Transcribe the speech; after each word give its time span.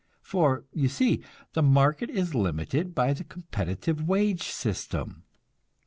For, 0.23 0.65
you 0.73 0.87
see, 0.89 1.21
the 1.53 1.61
market 1.61 2.09
is 2.09 2.33
limited 2.33 2.95
by 2.95 3.13
the 3.13 3.23
competitive 3.23 4.01
wage 4.07 4.47
system. 4.47 5.25